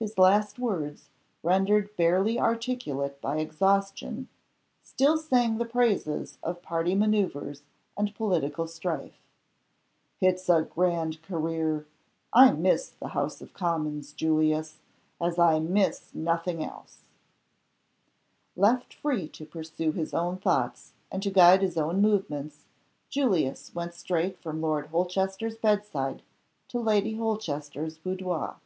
His 0.00 0.16
last 0.16 0.58
words, 0.58 1.10
rendered 1.42 1.94
barely 1.94 2.40
articulate 2.40 3.20
by 3.20 3.36
exhaustion, 3.36 4.28
still 4.82 5.18
sang 5.18 5.58
the 5.58 5.66
praises 5.66 6.38
of 6.42 6.62
party 6.62 6.94
manoeuvres 6.94 7.64
and 7.98 8.14
political 8.14 8.66
strife. 8.66 9.20
"It's 10.18 10.48
a 10.48 10.62
grand 10.62 11.20
career! 11.20 11.86
I 12.32 12.50
miss 12.52 12.88
the 12.88 13.08
House 13.08 13.42
of 13.42 13.52
Commons, 13.52 14.14
Julius, 14.14 14.78
as 15.20 15.38
I 15.38 15.58
miss 15.60 16.14
nothing 16.14 16.64
else!" 16.64 17.02
Left 18.56 18.94
free 18.94 19.28
to 19.28 19.44
pursue 19.44 19.92
his 19.92 20.14
own 20.14 20.38
thoughts, 20.38 20.94
and 21.12 21.22
to 21.22 21.30
guide 21.30 21.60
his 21.60 21.76
own 21.76 22.00
movements, 22.00 22.64
Julius 23.10 23.74
went 23.74 23.92
straight 23.92 24.38
from 24.38 24.62
Lord 24.62 24.86
Holchester's 24.86 25.58
bedside 25.58 26.22
to 26.68 26.80
Lady 26.80 27.16
Holchester's 27.16 27.98
boudoir. 27.98 28.56